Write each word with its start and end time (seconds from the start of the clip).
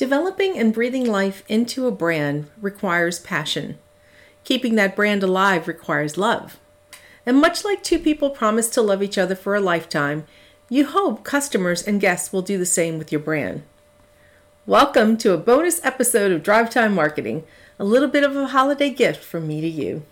Developing 0.00 0.58
and 0.58 0.72
breathing 0.72 1.04
life 1.04 1.44
into 1.46 1.86
a 1.86 1.90
brand 1.90 2.48
requires 2.58 3.18
passion. 3.18 3.78
Keeping 4.44 4.74
that 4.76 4.96
brand 4.96 5.22
alive 5.22 5.68
requires 5.68 6.16
love. 6.16 6.58
And 7.26 7.38
much 7.38 7.66
like 7.66 7.82
two 7.82 7.98
people 7.98 8.30
promise 8.30 8.70
to 8.70 8.80
love 8.80 9.02
each 9.02 9.18
other 9.18 9.34
for 9.34 9.54
a 9.54 9.60
lifetime, 9.60 10.24
you 10.70 10.86
hope 10.86 11.22
customers 11.22 11.86
and 11.86 12.00
guests 12.00 12.32
will 12.32 12.40
do 12.40 12.56
the 12.56 12.64
same 12.64 12.96
with 12.96 13.12
your 13.12 13.20
brand. 13.20 13.62
Welcome 14.64 15.18
to 15.18 15.34
a 15.34 15.36
bonus 15.36 15.84
episode 15.84 16.32
of 16.32 16.42
Drive 16.42 16.70
Time 16.70 16.94
Marketing, 16.94 17.44
a 17.78 17.84
little 17.84 18.08
bit 18.08 18.24
of 18.24 18.34
a 18.34 18.46
holiday 18.46 18.88
gift 18.88 19.22
from 19.22 19.46
me 19.46 19.60
to 19.60 19.68
you. 19.68 20.04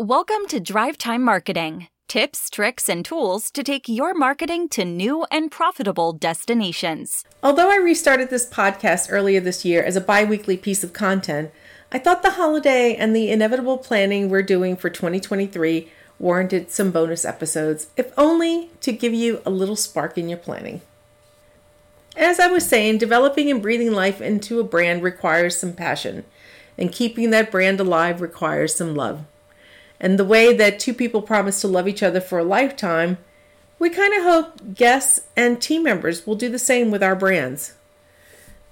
Welcome 0.00 0.46
to 0.48 0.60
Drive 0.60 0.96
Time 0.96 1.22
Marketing 1.22 1.88
tips, 2.08 2.48
tricks, 2.48 2.88
and 2.88 3.04
tools 3.04 3.50
to 3.50 3.62
take 3.62 3.86
your 3.86 4.14
marketing 4.14 4.66
to 4.70 4.82
new 4.82 5.26
and 5.30 5.50
profitable 5.50 6.14
destinations. 6.14 7.22
Although 7.42 7.70
I 7.70 7.76
restarted 7.76 8.30
this 8.30 8.48
podcast 8.48 9.08
earlier 9.10 9.40
this 9.40 9.62
year 9.62 9.82
as 9.82 9.96
a 9.96 10.00
bi 10.00 10.24
weekly 10.24 10.56
piece 10.56 10.82
of 10.82 10.94
content, 10.94 11.50
I 11.92 11.98
thought 11.98 12.22
the 12.22 12.30
holiday 12.30 12.94
and 12.94 13.14
the 13.14 13.30
inevitable 13.30 13.76
planning 13.76 14.30
we're 14.30 14.40
doing 14.40 14.74
for 14.74 14.88
2023 14.88 15.92
warranted 16.18 16.70
some 16.70 16.90
bonus 16.90 17.26
episodes, 17.26 17.88
if 17.98 18.10
only 18.16 18.70
to 18.80 18.92
give 18.92 19.12
you 19.12 19.42
a 19.44 19.50
little 19.50 19.76
spark 19.76 20.16
in 20.16 20.30
your 20.30 20.38
planning. 20.38 20.80
As 22.16 22.40
I 22.40 22.46
was 22.46 22.66
saying, 22.66 22.96
developing 22.96 23.50
and 23.50 23.60
breathing 23.60 23.92
life 23.92 24.22
into 24.22 24.60
a 24.60 24.64
brand 24.64 25.02
requires 25.02 25.58
some 25.58 25.74
passion, 25.74 26.24
and 26.78 26.90
keeping 26.90 27.28
that 27.32 27.50
brand 27.50 27.78
alive 27.80 28.22
requires 28.22 28.74
some 28.74 28.94
love. 28.94 29.26
And 30.00 30.18
the 30.18 30.24
way 30.24 30.54
that 30.54 30.80
two 30.80 30.94
people 30.94 31.22
promise 31.22 31.60
to 31.60 31.68
love 31.68 31.86
each 31.86 32.02
other 32.02 32.20
for 32.20 32.38
a 32.38 32.44
lifetime, 32.44 33.18
we 33.78 33.90
kind 33.90 34.14
of 34.14 34.22
hope 34.22 34.74
guests 34.74 35.20
and 35.36 35.60
team 35.60 35.82
members 35.82 36.26
will 36.26 36.34
do 36.34 36.48
the 36.48 36.58
same 36.58 36.90
with 36.90 37.02
our 37.02 37.16
brands. 37.16 37.74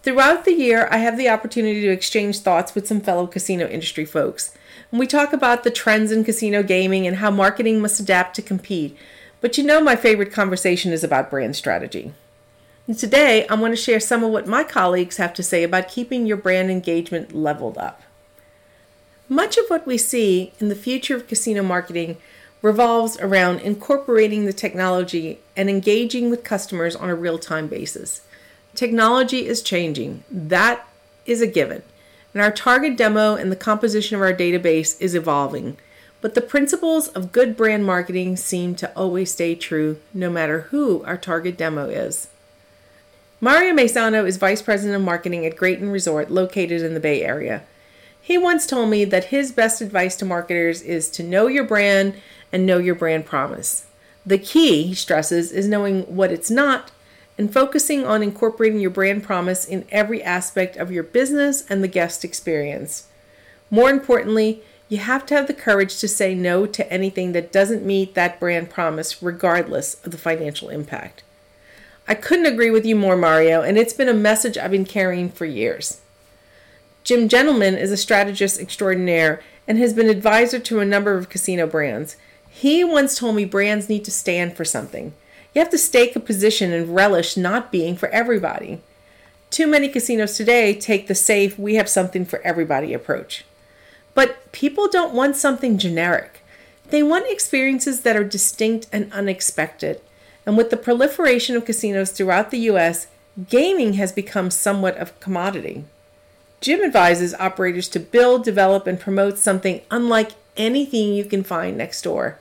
Throughout 0.03 0.45
the 0.45 0.53
year, 0.53 0.89
I 0.91 0.99
have 0.99 1.19
the 1.19 1.29
opportunity 1.29 1.83
to 1.83 1.91
exchange 1.91 2.39
thoughts 2.39 2.75
with 2.75 2.87
some 2.87 3.01
fellow 3.01 3.27
casino 3.27 3.67
industry 3.67 4.05
folks. 4.05 4.55
And 4.91 4.99
we 4.99 5.07
talk 5.07 5.33
about 5.33 5.65
the 5.65 5.71
trends 5.71 6.13
in 6.13 6.25
casino 6.25 6.63
gaming 6.63 7.07
and 7.07 7.17
how 7.17 7.31
marketing 7.31 7.81
must 7.81 8.01
adapt 8.01 8.37
to 8.37 8.43
compete. 8.43 8.97
But 9.41 9.59
you 9.59 9.65
know, 9.65 9.81
my 9.83 9.97
favorite 9.97 10.33
conversation 10.33 10.93
is 10.93 11.05
about 11.05 11.31
brand 11.31 11.57
strategy. 11.57 12.13
And 12.87 12.99
today, 12.99 13.47
I 13.49 13.55
want 13.55 13.73
to 13.73 13.77
share 13.77 14.01
some 14.01 14.25
of 14.25 14.31
what 14.31 14.47
my 14.47 14.65
colleagues 14.65 15.19
have 15.19 15.35
to 15.35 15.43
say 15.43 15.63
about 15.63 15.89
keeping 15.89 16.27
your 16.27 16.39
brand 16.39 16.71
engagement 16.71 17.35
leveled 17.35 17.77
up. 17.77 18.03
Much 19.29 19.59
of 19.59 19.67
what 19.69 19.87
we 19.87 19.99
see 19.99 20.53
in 20.59 20.69
the 20.69 20.75
future 20.75 21.15
of 21.15 21.29
casino 21.29 21.63
marketing 21.63 22.17
revolves 22.63 23.19
around 23.21 23.61
incorporating 23.61 24.47
the 24.47 24.53
technology 24.53 25.39
and 25.57 25.69
engaging 25.69 26.31
with 26.31 26.43
customers 26.43 26.97
on 26.97 27.11
a 27.11 27.15
real 27.15 27.39
time 27.39 27.69
basis. 27.69 28.23
Technology 28.75 29.47
is 29.47 29.63
changing, 29.63 30.25
that 30.31 30.89
is 31.27 31.43
a 31.43 31.47
given. 31.47 31.83
And 32.33 32.43
our 32.43 32.51
target 32.51 32.97
demo 32.97 33.35
and 33.35 33.53
the 33.53 33.57
composition 33.57 34.17
of 34.17 34.23
our 34.23 34.33
database 34.33 35.01
is 35.01 35.15
evolving. 35.15 35.77
But 36.21 36.35
the 36.35 36.41
principles 36.41 37.09
of 37.09 37.33
good 37.33 37.57
brand 37.57 37.85
marketing 37.85 38.37
seem 38.37 38.75
to 38.77 38.93
always 38.97 39.33
stay 39.33 39.55
true 39.55 40.01
no 40.13 40.31
matter 40.31 40.63
who 40.71 41.05
our 41.05 41.17
target 41.17 41.57
demo 41.57 41.89
is. 41.89 42.29
Mario 43.41 43.73
Maisano 43.73 44.27
is 44.27 44.37
Vice 44.37 44.63
President 44.63 44.97
of 44.97 45.03
Marketing 45.03 45.47
at 45.47 45.57
Graton 45.57 45.93
Resort 45.93 46.31
located 46.31 46.83
in 46.83 46.95
the 46.95 47.01
Bay 47.01 47.23
Area. 47.23 47.63
He 48.29 48.37
once 48.37 48.67
told 48.67 48.91
me 48.91 49.07
that 49.07 49.33
his 49.33 49.53
best 49.53 49.81
advice 49.81 50.15
to 50.17 50.27
marketers 50.27 50.83
is 50.83 51.09
to 51.13 51.23
know 51.23 51.47
your 51.47 51.65
brand 51.65 52.13
and 52.53 52.67
know 52.67 52.77
your 52.77 52.95
brand 52.95 53.25
promise. 53.25 53.87
The 54.27 54.37
key, 54.37 54.83
he 54.83 54.95
stresses, 54.95 55.51
is 55.51 55.67
knowing 55.67 56.03
what 56.15 56.31
it's 56.31 56.51
not 56.51 56.91
and 57.39 57.51
focusing 57.51 58.05
on 58.05 58.23
incorporating 58.23 58.81
your 58.81 58.91
brand 58.91 59.23
promise 59.23 59.65
in 59.65 59.87
every 59.91 60.23
aspect 60.23 60.77
of 60.77 60.93
your 60.93 61.05
business 61.05 61.65
and 61.71 61.83
the 61.83 61.89
guest 61.89 62.23
experience. 62.23 63.07
More 63.71 63.89
importantly, 63.89 64.63
you 64.91 64.99
have 64.99 65.25
to 65.25 65.35
have 65.35 65.47
the 65.47 65.55
courage 65.55 65.99
to 66.01 66.07
say 66.07 66.35
no 66.35 66.67
to 66.67 66.93
anything 66.93 67.33
that 67.33 67.51
doesn't 67.51 67.83
meet 67.83 68.13
that 68.13 68.39
brand 68.39 68.69
promise, 68.69 69.23
regardless 69.23 70.05
of 70.05 70.13
the 70.13 70.19
financial 70.19 70.69
impact. 70.69 71.23
I 72.07 72.15
couldn't 72.15 72.45
agree 72.45 72.71
with 72.71 72.85
you 72.85 72.95
more, 72.95 73.17
Mario, 73.17 73.63
and 73.63 73.79
it's 73.79 73.95
been 73.95 74.07
a 74.07 74.13
message 74.13 74.59
I've 74.59 74.71
been 74.71 74.85
carrying 74.85 75.31
for 75.31 75.47
years. 75.47 76.03
Jim 77.09 77.27
Gentleman 77.27 77.75
is 77.75 77.91
a 77.91 77.97
strategist 77.97 78.61
extraordinaire 78.61 79.41
and 79.67 79.79
has 79.79 79.95
been 79.95 80.11
advisor 80.11 80.59
to 80.59 80.81
a 80.81 80.85
number 80.85 81.15
of 81.15 81.31
casino 81.31 81.67
brands. 81.67 82.19
He 82.51 82.85
once 82.85 83.19
told 83.19 83.35
me 83.35 83.47
brands 83.47 83.89
need 83.89 84.05
to 84.05 84.11
stand 84.11 84.55
for 84.55 84.67
something. 84.67 85.15
You 85.55 85.61
have 85.61 85.71
to 85.71 85.79
stake 85.79 86.15
a 86.17 86.21
position 86.21 86.71
and 86.71 86.95
relish 86.95 87.35
not 87.35 87.73
being 87.73 87.97
for 87.97 88.11
everybody. 88.11 88.83
Too 89.49 89.67
many 89.67 89.89
casinos 89.89 90.37
today 90.37 90.75
take 90.75 91.07
the 91.07 91.15
safe, 91.15 91.59
we 91.59 91.77
have 91.77 91.89
something 91.89 92.27
for 92.27 92.43
everybody 92.43 92.93
approach. 92.93 93.47
But 94.13 94.53
people 94.53 94.87
don't 94.87 95.15
want 95.15 95.35
something 95.35 95.79
generic. 95.79 96.45
They 96.91 97.03
want 97.03 97.33
experiences 97.33 98.03
that 98.03 98.17
are 98.17 98.25
distinct 98.25 98.87
and 98.93 99.11
unexpected. 99.15 100.03
And 100.45 100.59
with 100.59 100.69
the 100.69 100.77
proliferation 100.77 101.57
of 101.57 101.65
casinos 101.65 102.11
throughout 102.11 102.51
the 102.51 102.69
US, 102.73 103.07
gaming 103.49 103.95
has 103.95 104.13
become 104.13 104.51
somewhat 104.51 104.99
of 104.99 105.09
a 105.09 105.21
commodity. 105.21 105.87
Jim 106.61 106.83
advises 106.83 107.35
operators 107.35 107.89
to 107.89 108.01
build, 108.01 108.45
develop, 108.45 108.87
and 108.87 108.99
promote 108.99 109.39
something 109.39 109.81
unlike 109.91 110.33
anything 110.57 111.15
you 111.15 111.25
can 111.25 111.45
find 111.45 111.77
next 111.77 112.03
door. 112.03 112.39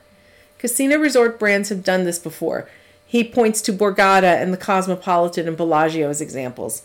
Casino 0.58 0.98
resort 0.98 1.38
brands 1.38 1.68
have 1.68 1.84
done 1.84 2.04
this 2.04 2.18
before. 2.18 2.68
He 3.06 3.22
points 3.22 3.62
to 3.62 3.72
Borgata 3.72 4.42
and 4.42 4.52
the 4.52 4.58
Cosmopolitan 4.58 5.46
and 5.46 5.56
Bellagio 5.56 6.10
as 6.10 6.20
examples. 6.20 6.82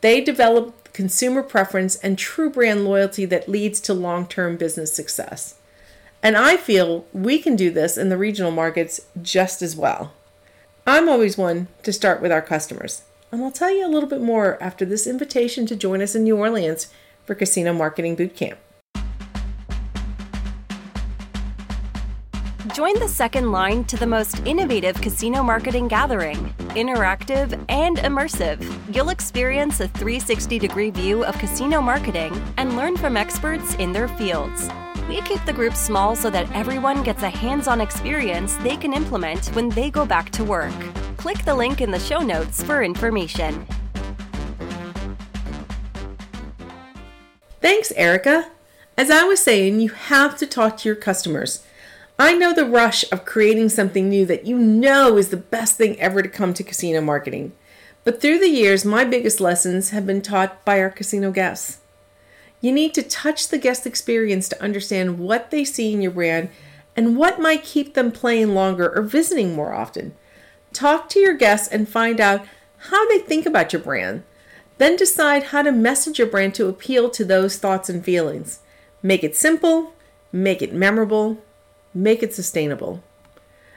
They 0.00 0.20
develop 0.20 0.92
consumer 0.92 1.42
preference 1.42 1.96
and 1.96 2.16
true 2.16 2.48
brand 2.48 2.84
loyalty 2.84 3.24
that 3.26 3.48
leads 3.48 3.80
to 3.80 3.92
long 3.92 4.26
term 4.26 4.56
business 4.56 4.94
success. 4.94 5.56
And 6.22 6.36
I 6.36 6.56
feel 6.56 7.04
we 7.12 7.38
can 7.38 7.56
do 7.56 7.70
this 7.70 7.98
in 7.98 8.08
the 8.08 8.16
regional 8.16 8.52
markets 8.52 9.00
just 9.20 9.60
as 9.60 9.76
well. 9.76 10.12
I'm 10.86 11.08
always 11.08 11.36
one 11.36 11.66
to 11.82 11.92
start 11.92 12.22
with 12.22 12.32
our 12.32 12.42
customers 12.42 13.02
and 13.36 13.44
I'll 13.44 13.50
tell 13.50 13.70
you 13.70 13.86
a 13.86 13.92
little 13.92 14.08
bit 14.08 14.22
more 14.22 14.56
after 14.62 14.86
this 14.86 15.06
invitation 15.06 15.66
to 15.66 15.76
join 15.76 16.00
us 16.00 16.14
in 16.14 16.24
New 16.24 16.38
Orleans 16.38 16.88
for 17.26 17.34
Casino 17.34 17.74
Marketing 17.74 18.16
Boot 18.16 18.34
Camp. 18.34 18.58
Join 22.72 22.98
the 22.98 23.08
second 23.08 23.52
line 23.52 23.84
to 23.84 23.98
the 23.98 24.06
most 24.06 24.40
innovative 24.46 24.98
casino 25.02 25.42
marketing 25.42 25.86
gathering. 25.86 26.54
Interactive 26.70 27.62
and 27.68 27.98
immersive, 27.98 28.58
you'll 28.94 29.10
experience 29.10 29.80
a 29.80 29.88
360 29.88 30.58
degree 30.58 30.90
view 30.90 31.22
of 31.22 31.36
casino 31.38 31.82
marketing 31.82 32.34
and 32.56 32.74
learn 32.74 32.96
from 32.96 33.18
experts 33.18 33.74
in 33.74 33.92
their 33.92 34.08
fields. 34.08 34.70
We 35.10 35.20
keep 35.20 35.44
the 35.44 35.52
group 35.52 35.74
small 35.74 36.16
so 36.16 36.30
that 36.30 36.50
everyone 36.52 37.02
gets 37.02 37.22
a 37.22 37.28
hands 37.28 37.68
on 37.68 37.82
experience 37.82 38.56
they 38.56 38.78
can 38.78 38.94
implement 38.94 39.48
when 39.48 39.68
they 39.68 39.90
go 39.90 40.06
back 40.06 40.30
to 40.30 40.42
work. 40.44 40.72
Click 41.26 41.44
the 41.44 41.56
link 41.56 41.80
in 41.80 41.90
the 41.90 41.98
show 41.98 42.20
notes 42.20 42.62
for 42.62 42.84
information. 42.84 43.66
Thanks, 47.60 47.90
Erica. 47.96 48.52
As 48.96 49.10
I 49.10 49.24
was 49.24 49.42
saying, 49.42 49.80
you 49.80 49.88
have 49.88 50.38
to 50.38 50.46
talk 50.46 50.76
to 50.76 50.88
your 50.88 50.94
customers. 50.94 51.66
I 52.16 52.34
know 52.34 52.54
the 52.54 52.64
rush 52.64 53.04
of 53.10 53.24
creating 53.24 53.70
something 53.70 54.08
new 54.08 54.24
that 54.24 54.46
you 54.46 54.56
know 54.56 55.16
is 55.16 55.30
the 55.30 55.36
best 55.36 55.76
thing 55.76 55.98
ever 55.98 56.22
to 56.22 56.28
come 56.28 56.54
to 56.54 56.62
casino 56.62 57.00
marketing. 57.00 57.50
But 58.04 58.22
through 58.22 58.38
the 58.38 58.46
years, 58.48 58.84
my 58.84 59.02
biggest 59.02 59.40
lessons 59.40 59.90
have 59.90 60.06
been 60.06 60.22
taught 60.22 60.64
by 60.64 60.78
our 60.78 60.90
casino 60.90 61.32
guests. 61.32 61.80
You 62.60 62.70
need 62.70 62.94
to 62.94 63.02
touch 63.02 63.48
the 63.48 63.58
guest 63.58 63.84
experience 63.84 64.48
to 64.50 64.62
understand 64.62 65.18
what 65.18 65.50
they 65.50 65.64
see 65.64 65.92
in 65.92 66.02
your 66.02 66.12
brand 66.12 66.50
and 66.94 67.16
what 67.16 67.40
might 67.40 67.64
keep 67.64 67.94
them 67.94 68.12
playing 68.12 68.54
longer 68.54 68.96
or 68.96 69.02
visiting 69.02 69.56
more 69.56 69.74
often. 69.74 70.14
Talk 70.76 71.08
to 71.08 71.18
your 71.18 71.32
guests 71.32 71.68
and 71.68 71.88
find 71.88 72.20
out 72.20 72.46
how 72.90 73.08
they 73.08 73.18
think 73.18 73.46
about 73.46 73.72
your 73.72 73.80
brand. 73.80 74.24
Then 74.76 74.94
decide 74.94 75.44
how 75.44 75.62
to 75.62 75.72
message 75.72 76.18
your 76.18 76.28
brand 76.28 76.54
to 76.56 76.68
appeal 76.68 77.08
to 77.08 77.24
those 77.24 77.56
thoughts 77.56 77.88
and 77.88 78.04
feelings. 78.04 78.60
Make 79.02 79.24
it 79.24 79.34
simple, 79.34 79.94
make 80.32 80.60
it 80.60 80.74
memorable, 80.74 81.42
make 81.94 82.22
it 82.22 82.34
sustainable. 82.34 83.02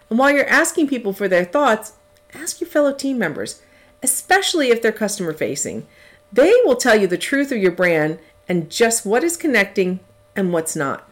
And 0.10 0.19
while 0.19 0.30
you're 0.30 0.50
asking 0.50 0.90
people 0.90 1.13
for 1.13 1.30
their 1.30 1.46
thoughts, 1.46 1.94
ask 2.34 2.60
your 2.60 2.69
fellow 2.69 2.92
team 2.92 3.18
members, 3.18 3.62
especially 4.04 4.68
if 4.68 4.81
they're 4.81 4.92
customer 4.92 5.31
facing. 5.31 5.88
They 6.34 6.51
will 6.66 6.75
tell 6.75 7.00
you 7.00 7.07
the 7.07 7.18
truth 7.18 7.54
of 7.54 7.60
your 7.60 7.72
brand 7.72 8.19
and 8.50 8.69
just 8.69 9.06
what 9.06 9.24
is 9.24 9.38
connecting 9.38 10.01
and 10.36 10.51
what's 10.51 10.75
not. 10.75 11.10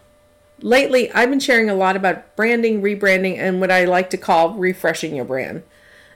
Lately, 0.60 1.10
I've 1.14 1.30
been 1.30 1.40
sharing 1.40 1.70
a 1.70 1.76
lot 1.76 1.96
about 1.96 2.36
branding, 2.36 2.82
rebranding, 2.82 3.38
and 3.38 3.62
what 3.62 3.72
I 3.72 3.86
like 3.86 4.10
to 4.10 4.18
call 4.18 4.54
refreshing 4.56 5.16
your 5.16 5.24
brand. 5.24 5.64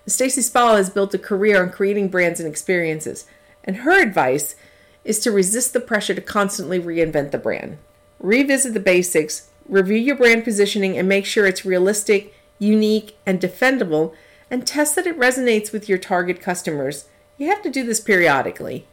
Stacy 0.07 0.42
Spalla 0.42 0.77
has 0.77 0.89
built 0.89 1.13
a 1.13 1.19
career 1.19 1.62
on 1.62 1.71
creating 1.71 2.09
brands 2.09 2.39
and 2.39 2.50
experiences, 2.50 3.25
and 3.63 3.77
her 3.77 4.01
advice 4.01 4.56
is 5.03 5.19
to 5.19 5.31
resist 5.31 5.74
the 5.74 5.80
pressure 5.80 6.13
to 6.13 6.21
constantly 6.21 6.80
reinvent 6.80 7.31
the 7.31 7.38
brand. 7.38 7.77
Revisit 8.19 8.74
the 8.74 8.80
basics, 8.80 9.50
review 9.68 9.98
your 9.98 10.15
brand 10.15 10.44
positioning, 10.44 10.98
and 10.98 11.07
make 11.07 11.25
sure 11.25 11.45
it's 11.45 11.65
realistic, 11.65 12.33
unique, 12.59 13.15
and 13.25 13.39
defendable, 13.39 14.13
and 14.50 14.65
test 14.65 14.95
that 14.95 15.07
it 15.07 15.18
resonates 15.18 15.71
with 15.71 15.88
your 15.88 15.98
target 15.98 16.42
customers. 16.42 17.06
You 17.38 17.48
have 17.48 17.62
to 17.63 17.69
do 17.69 17.83
this 17.83 18.00
periodically. 18.00 18.86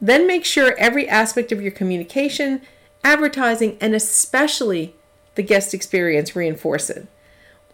Then 0.00 0.26
make 0.26 0.44
sure 0.44 0.74
every 0.78 1.08
aspect 1.08 1.52
of 1.52 1.62
your 1.62 1.70
communication, 1.70 2.62
advertising, 3.04 3.76
and 3.80 3.94
especially 3.94 4.94
the 5.34 5.42
guest 5.42 5.74
experience 5.74 6.34
reinforce 6.34 6.90
it. 6.90 7.06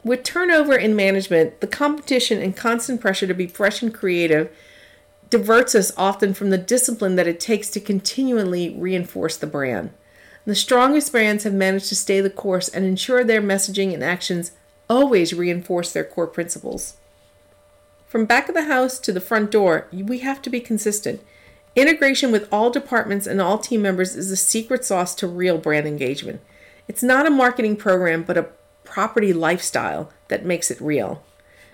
With 0.05 0.23
turnover 0.23 0.77
in 0.77 0.95
management, 0.95 1.61
the 1.61 1.67
competition 1.67 2.41
and 2.41 2.57
constant 2.57 3.01
pressure 3.01 3.27
to 3.27 3.35
be 3.35 3.47
fresh 3.47 3.83
and 3.83 3.93
creative 3.93 4.51
diverts 5.31 5.75
us 5.75 5.93
often 5.97 6.33
from 6.33 6.51
the 6.51 6.59
discipline 6.59 7.17
that 7.17 7.27
it 7.27 7.41
takes 7.41 7.69
to 7.71 7.81
continually 7.81 8.71
reinforce 8.71 9.37
the 9.37 9.47
brand. 9.47 9.91
The 10.47 10.55
strongest 10.55 11.13
brands 11.13 11.45
have 11.45 11.53
managed 11.53 11.89
to 11.91 11.97
stay 11.97 12.21
the 12.21 12.31
course 12.31 12.69
and 12.69 12.85
ensure 12.85 13.23
their 13.23 13.43
messaging 13.43 13.93
and 13.93 14.03
actions 14.03 14.53
always 14.89 15.35
reinforce 15.35 15.93
their 15.93 16.05
core 16.05 16.27
principles. 16.27 16.97
From 18.07 18.25
back 18.25 18.49
of 18.49 18.55
the 18.55 18.65
house 18.65 18.99
to 19.01 19.13
the 19.13 19.21
front 19.21 19.51
door, 19.51 19.89
we 19.93 20.21
have 20.21 20.41
to 20.41 20.49
be 20.49 20.61
consistent. 20.61 21.21
Integration 21.77 22.33
with 22.33 22.51
all 22.51 22.71
departments 22.71 23.27
and 23.27 23.43
all 23.43 23.59
team 23.59 23.83
members 23.83 24.17
is 24.17 24.31
the 24.31 24.37
secret 24.37 24.87
sauce 24.87 25.15
to 25.17 25.27
real 25.27 25.59
brand 25.59 25.87
engagement. 25.87 26.41
It's 26.89 27.03
not 27.03 27.27
a 27.27 27.31
marketing 27.31 27.77
program, 27.77 28.23
but 28.23 28.39
a 28.39 28.49
property 28.89 29.33
lifestyle 29.33 30.11
that 30.29 30.45
makes 30.45 30.71
it 30.71 30.81
real. 30.81 31.23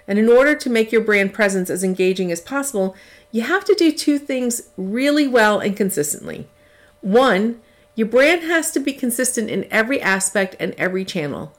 And 0.06 0.18
in 0.18 0.28
order 0.28 0.54
to 0.54 0.70
make 0.70 0.92
your 0.92 1.00
brand 1.00 1.32
presence 1.32 1.70
as 1.70 1.82
engaging 1.82 2.30
as 2.30 2.40
possible, 2.40 2.94
you 3.30 3.42
have 3.42 3.64
to 3.64 3.74
do 3.74 3.90
two 3.90 4.18
things 4.18 4.68
really 4.76 5.26
well 5.26 5.60
and 5.60 5.76
consistently. 5.76 6.48
One, 7.00 7.60
your 7.94 8.08
brand 8.08 8.42
has 8.42 8.70
to 8.72 8.80
be 8.80 8.92
consistent 8.92 9.48
in 9.50 9.66
every 9.70 10.00
aspect 10.00 10.56
and 10.58 10.74
every 10.74 11.04
channel. 11.04 11.54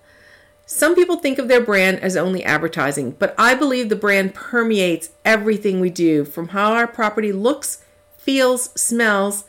Some 0.65 0.95
people 0.95 1.17
think 1.17 1.37
of 1.37 1.47
their 1.47 1.61
brand 1.61 1.99
as 1.99 2.17
only 2.17 2.43
advertising, 2.43 3.11
but 3.11 3.35
I 3.37 3.53
believe 3.55 3.89
the 3.89 3.95
brand 3.95 4.33
permeates 4.33 5.11
everything 5.23 5.79
we 5.79 5.91
do 5.91 6.25
from 6.25 6.49
how 6.49 6.73
our 6.73 6.87
property 6.87 7.31
looks, 7.31 7.83
feels, 8.17 8.71
smells, 8.79 9.45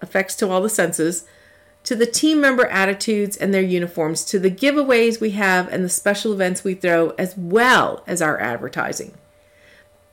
affects 0.00 0.36
to 0.36 0.48
all 0.48 0.62
the 0.62 0.68
senses, 0.68 1.24
to 1.84 1.94
the 1.94 2.06
team 2.06 2.40
member 2.40 2.66
attitudes 2.66 3.36
and 3.36 3.52
their 3.52 3.62
uniforms, 3.62 4.24
to 4.24 4.38
the 4.38 4.50
giveaways 4.50 5.20
we 5.20 5.30
have 5.32 5.68
and 5.72 5.84
the 5.84 5.88
special 5.88 6.32
events 6.32 6.64
we 6.64 6.74
throw, 6.74 7.10
as 7.10 7.36
well 7.36 8.02
as 8.06 8.20
our 8.20 8.40
advertising. 8.40 9.12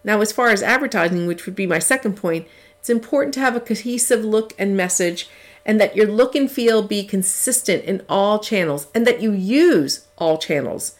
Now, 0.03 0.21
as 0.21 0.31
far 0.31 0.49
as 0.49 0.61
advertising, 0.61 1.27
which 1.27 1.45
would 1.45 1.55
be 1.55 1.67
my 1.67 1.79
second 1.79 2.17
point, 2.17 2.47
it's 2.79 2.89
important 2.89 3.33
to 3.35 3.39
have 3.39 3.55
a 3.55 3.61
cohesive 3.61 4.25
look 4.25 4.53
and 4.59 4.75
message, 4.75 5.29
and 5.65 5.79
that 5.79 5.95
your 5.95 6.07
look 6.07 6.35
and 6.35 6.51
feel 6.51 6.81
be 6.81 7.03
consistent 7.03 7.83
in 7.85 8.03
all 8.09 8.39
channels, 8.39 8.87
and 8.93 9.07
that 9.07 9.21
you 9.21 9.31
use 9.31 10.07
all 10.17 10.37
channels. 10.37 10.95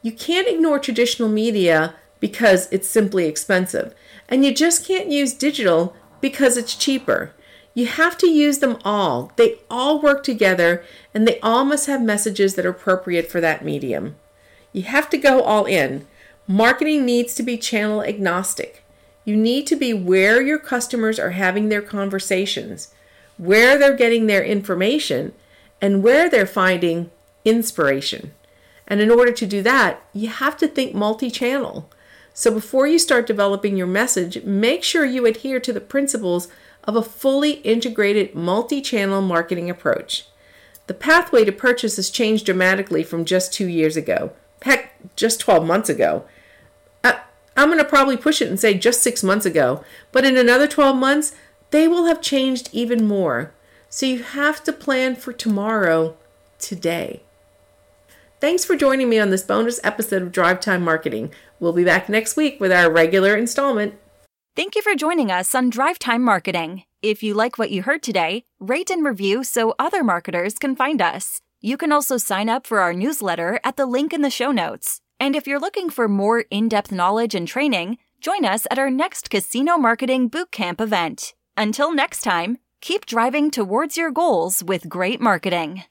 You 0.00 0.12
can't 0.12 0.48
ignore 0.48 0.78
traditional 0.78 1.28
media 1.28 1.94
because 2.20 2.72
it's 2.72 2.88
simply 2.88 3.26
expensive, 3.26 3.94
and 4.28 4.44
you 4.44 4.54
just 4.54 4.86
can't 4.86 5.10
use 5.10 5.34
digital 5.34 5.94
because 6.20 6.56
it's 6.56 6.76
cheaper. 6.76 7.32
You 7.76 7.84
have 7.88 8.16
to 8.18 8.26
use 8.26 8.60
them 8.60 8.78
all. 8.86 9.32
They 9.36 9.58
all 9.70 10.00
work 10.00 10.22
together 10.22 10.82
and 11.12 11.28
they 11.28 11.38
all 11.40 11.62
must 11.62 11.86
have 11.86 12.00
messages 12.00 12.54
that 12.54 12.64
are 12.64 12.70
appropriate 12.70 13.30
for 13.30 13.38
that 13.42 13.62
medium. 13.62 14.16
You 14.72 14.84
have 14.84 15.10
to 15.10 15.18
go 15.18 15.42
all 15.42 15.66
in. 15.66 16.06
Marketing 16.48 17.04
needs 17.04 17.34
to 17.34 17.42
be 17.42 17.58
channel 17.58 18.02
agnostic. 18.02 18.82
You 19.26 19.36
need 19.36 19.66
to 19.66 19.76
be 19.76 19.92
where 19.92 20.40
your 20.40 20.58
customers 20.58 21.18
are 21.18 21.32
having 21.32 21.68
their 21.68 21.82
conversations, 21.82 22.94
where 23.36 23.78
they're 23.78 23.94
getting 23.94 24.24
their 24.24 24.42
information, 24.42 25.34
and 25.78 26.02
where 26.02 26.30
they're 26.30 26.46
finding 26.46 27.10
inspiration. 27.44 28.32
And 28.88 29.02
in 29.02 29.10
order 29.10 29.32
to 29.32 29.46
do 29.46 29.60
that, 29.64 30.02
you 30.14 30.28
have 30.28 30.56
to 30.58 30.68
think 30.68 30.94
multi 30.94 31.30
channel. 31.30 31.90
So 32.32 32.50
before 32.50 32.86
you 32.86 32.98
start 32.98 33.26
developing 33.26 33.76
your 33.76 33.86
message, 33.86 34.42
make 34.44 34.82
sure 34.82 35.04
you 35.04 35.26
adhere 35.26 35.60
to 35.60 35.74
the 35.74 35.80
principles 35.80 36.48
of 36.86 36.96
a 36.96 37.02
fully 37.02 37.52
integrated 37.52 38.34
multi 38.34 38.80
channel 38.80 39.20
marketing 39.20 39.68
approach. 39.68 40.26
The 40.86 40.94
pathway 40.94 41.44
to 41.44 41.52
purchase 41.52 41.96
has 41.96 42.10
changed 42.10 42.46
dramatically 42.46 43.02
from 43.02 43.24
just 43.24 43.52
two 43.52 43.66
years 43.66 43.96
ago. 43.96 44.32
Heck, 44.62 44.94
just 45.16 45.40
12 45.40 45.66
months 45.66 45.88
ago. 45.88 46.24
I, 47.02 47.20
I'm 47.56 47.68
going 47.68 47.78
to 47.78 47.84
probably 47.84 48.16
push 48.16 48.40
it 48.40 48.48
and 48.48 48.58
say 48.58 48.74
just 48.74 49.02
six 49.02 49.22
months 49.22 49.46
ago, 49.46 49.84
but 50.12 50.24
in 50.24 50.36
another 50.36 50.68
12 50.68 50.96
months, 50.96 51.34
they 51.70 51.88
will 51.88 52.06
have 52.06 52.22
changed 52.22 52.68
even 52.72 53.06
more. 53.06 53.52
So 53.88 54.06
you 54.06 54.22
have 54.22 54.62
to 54.64 54.72
plan 54.72 55.16
for 55.16 55.32
tomorrow 55.32 56.16
today. 56.58 57.22
Thanks 58.40 58.64
for 58.64 58.76
joining 58.76 59.08
me 59.08 59.18
on 59.18 59.30
this 59.30 59.42
bonus 59.42 59.80
episode 59.82 60.22
of 60.22 60.30
Drive 60.32 60.60
Time 60.60 60.82
Marketing. 60.82 61.32
We'll 61.58 61.72
be 61.72 61.84
back 61.84 62.08
next 62.08 62.36
week 62.36 62.60
with 62.60 62.70
our 62.70 62.90
regular 62.90 63.34
installment. 63.34 63.94
Thank 64.56 64.74
you 64.74 64.80
for 64.80 64.94
joining 64.94 65.30
us 65.30 65.54
on 65.54 65.68
Drive 65.68 65.98
Time 65.98 66.22
Marketing. 66.22 66.84
If 67.02 67.22
you 67.22 67.34
like 67.34 67.58
what 67.58 67.70
you 67.70 67.82
heard 67.82 68.02
today, 68.02 68.44
rate 68.58 68.88
and 68.88 69.04
review 69.04 69.44
so 69.44 69.74
other 69.78 70.02
marketers 70.02 70.54
can 70.54 70.74
find 70.74 71.02
us. 71.02 71.42
You 71.60 71.76
can 71.76 71.92
also 71.92 72.16
sign 72.16 72.48
up 72.48 72.66
for 72.66 72.80
our 72.80 72.94
newsletter 72.94 73.60
at 73.62 73.76
the 73.76 73.84
link 73.84 74.14
in 74.14 74.22
the 74.22 74.30
show 74.30 74.52
notes. 74.52 75.02
And 75.20 75.36
if 75.36 75.46
you're 75.46 75.60
looking 75.60 75.90
for 75.90 76.08
more 76.08 76.46
in 76.50 76.70
depth 76.70 76.90
knowledge 76.90 77.34
and 77.34 77.46
training, 77.46 77.98
join 78.22 78.46
us 78.46 78.66
at 78.70 78.78
our 78.78 78.90
next 78.90 79.28
Casino 79.28 79.76
Marketing 79.76 80.30
Bootcamp 80.30 80.80
event. 80.80 81.34
Until 81.58 81.92
next 81.92 82.22
time, 82.22 82.56
keep 82.80 83.04
driving 83.04 83.50
towards 83.50 83.98
your 83.98 84.10
goals 84.10 84.64
with 84.64 84.88
great 84.88 85.20
marketing. 85.20 85.82